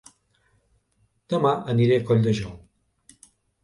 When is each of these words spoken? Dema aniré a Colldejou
Dema 1.35 1.53
aniré 1.77 2.01
a 2.03 2.07
Colldejou 2.11 2.61